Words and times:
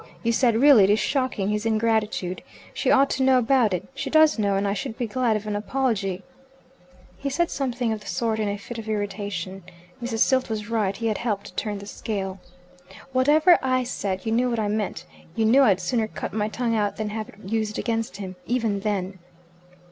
You 0.23 0.31
said, 0.31 0.55
'Really 0.55 0.85
it 0.85 0.89
is 0.89 0.99
shocking, 0.99 1.49
his 1.49 1.63
ingratitude. 1.63 2.41
She 2.73 2.89
ought 2.89 3.11
to 3.11 3.21
know 3.21 3.37
about 3.37 3.71
it' 3.71 3.87
She 3.93 4.09
does 4.09 4.39
know, 4.39 4.55
and 4.55 4.67
I 4.67 4.73
should 4.73 4.97
be 4.97 5.05
glad 5.05 5.37
of 5.37 5.45
an 5.45 5.55
apology." 5.55 6.23
He 7.19 7.29
had 7.29 7.33
said 7.33 7.51
something 7.51 7.91
of 7.93 7.99
the 7.99 8.07
sort 8.07 8.39
in 8.39 8.49
a 8.49 8.57
fit 8.57 8.79
of 8.79 8.89
irritation. 8.89 9.61
Mrs. 10.01 10.21
Silt 10.21 10.49
was 10.49 10.71
right 10.71 10.97
he 10.97 11.05
had 11.05 11.19
helped 11.19 11.45
to 11.45 11.53
turn 11.53 11.77
the 11.77 11.85
scale. 11.85 12.39
"Whatever 13.11 13.59
I 13.61 13.83
said, 13.83 14.25
you 14.25 14.31
knew 14.31 14.49
what 14.49 14.57
I 14.57 14.69
meant. 14.69 15.05
You 15.35 15.45
knew 15.45 15.61
I'd 15.61 15.79
sooner 15.79 16.07
cut 16.07 16.33
my 16.33 16.47
tongue 16.47 16.75
out 16.75 16.95
than 16.97 17.09
have 17.09 17.29
it 17.29 17.35
used 17.51 17.77
against 17.77 18.17
him. 18.17 18.37
Even 18.47 18.79
then." 18.79 19.19